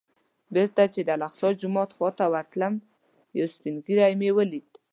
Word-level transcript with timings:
بېرته 0.53 0.83
چې 0.93 0.99
د 1.03 1.09
الاقصی 1.15 1.49
جومات 1.61 1.89
خوا 1.97 2.09
ته 2.17 2.23
راتلم 2.35 2.73
یو 3.39 3.47
سپین 3.53 3.75
ږیری 3.85 4.13
مې 4.19 4.29
ولید. 4.37 4.69